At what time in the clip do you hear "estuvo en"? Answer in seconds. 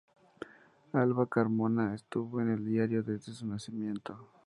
1.93-2.49